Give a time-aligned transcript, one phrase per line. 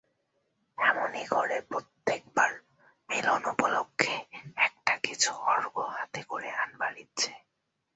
[0.77, 2.51] এমনি করে প্রত্যেকবার
[3.09, 4.13] মিলন উপলক্ষে
[4.57, 7.31] একটা-কিছু অর্ঘ্য হাতে করে আনবার ইচ্ছে।